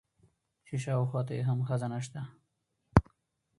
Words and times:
چې 0.65 0.75
شاوخوا 0.83 1.21
ته 1.27 1.33
يې 1.37 1.43
هم 1.49 1.59
ښځه 1.67 1.87
نشته 1.93 2.21
ده. 2.23 2.23